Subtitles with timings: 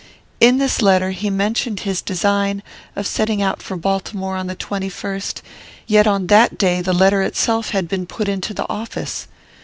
[0.39, 2.63] In this letter he mentioned his design
[2.95, 5.43] of setting out for Baltimore on the twenty first,
[5.85, 9.27] yet on that day the letter itself had been put into the office.